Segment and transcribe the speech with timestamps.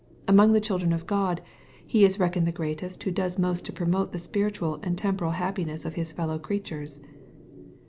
[0.27, 1.43] Among the children of God,
[1.85, 5.85] he is reckoned the greatest who does most to promote the spiritual and temporal happiness
[5.85, 7.01] of his fellow creatures.